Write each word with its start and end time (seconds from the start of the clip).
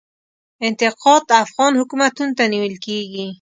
انتقاد 0.67 1.23
افغان 1.43 1.71
حکومتونو 1.81 2.31
ته 2.37 2.43
نیول 2.53 2.75
کیږي. 2.85 3.25